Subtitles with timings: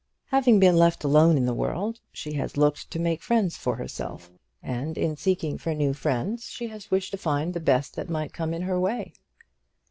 [0.29, 4.31] Having been left alone in the world, she has looked to make friends for herself;
[4.63, 8.33] and in seeking for new friends she has wished to find the best that might
[8.33, 9.13] come in her way.